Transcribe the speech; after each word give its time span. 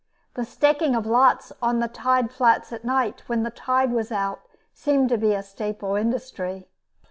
The 0.33 0.45
staking 0.45 0.95
of 0.95 1.05
lots 1.05 1.53
on 1.61 1.77
the 1.77 1.87
tide 1.87 2.31
flats 2.31 2.73
at 2.73 2.83
night, 2.83 3.21
when 3.27 3.43
the 3.43 3.51
tide 3.51 3.91
was 3.91 4.11
out, 4.11 4.41
seemed 4.73 5.09
to 5.09 5.17
be 5.19 5.35
a 5.35 5.43
staple 5.43 5.93
industry. 5.95 6.67